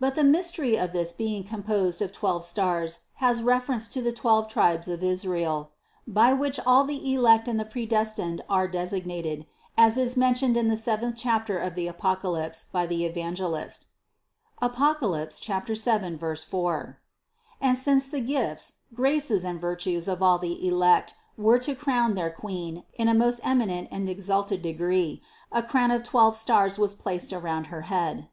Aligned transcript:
But 0.00 0.16
the 0.16 0.24
mystery 0.24 0.76
of 0.76 0.92
its 0.96 1.12
being 1.12 1.44
composed 1.44 2.02
of 2.02 2.10
twelve 2.10 2.42
stars 2.42 3.02
has 3.22 3.44
reference 3.44 3.86
to 3.90 4.02
the 4.02 4.10
twelve 4.10 4.48
tribes 4.48 4.88
of 4.88 5.04
Is 5.04 5.24
rael, 5.24 5.70
by 6.04 6.32
which 6.32 6.58
all 6.66 6.82
the 6.82 7.14
elect 7.14 7.46
and 7.46 7.60
the 7.60 7.64
predestined 7.64 8.42
are 8.50 8.66
desig 8.66 9.06
nated, 9.06 9.46
as 9.78 9.96
is 9.96 10.16
mentioned 10.16 10.56
in 10.56 10.66
the 10.66 10.76
seventh 10.76 11.14
chapter 11.16 11.58
of 11.60 11.76
the 11.76 11.86
Apocalypse 11.86 12.64
by 12.72 12.86
the 12.86 13.04
Evangelist 13.04 13.86
(Apoc. 14.60 14.98
7,4). 14.98 16.96
And 17.60 17.78
since 17.78 18.08
the 18.08 18.20
gifts, 18.20 18.78
graces 18.92 19.44
and 19.44 19.60
virtues 19.60 20.08
of 20.08 20.20
all 20.20 20.38
the 20.40 20.66
elect 20.66 21.14
were 21.36 21.60
to 21.60 21.76
crown 21.76 22.16
their 22.16 22.30
Queen 22.32 22.82
in 22.94 23.06
a 23.06 23.14
most 23.14 23.40
eminent 23.44 23.86
and 23.92 24.08
exalted 24.08 24.60
de 24.60 24.72
gree, 24.72 25.22
a 25.52 25.62
crown 25.62 25.92
of 25.92 26.02
twelve 26.02 26.34
stars 26.34 26.80
was 26.80 26.96
placed 26.96 27.32
around 27.32 27.66
her 27.68 27.82
head. 27.82 28.28